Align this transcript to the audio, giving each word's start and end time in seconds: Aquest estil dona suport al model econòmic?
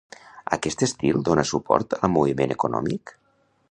Aquest 0.57 0.81
estil 0.87 1.21
dona 1.29 1.45
suport 1.51 1.97
al 2.01 2.13
model 2.17 2.59
econòmic? 2.59 3.19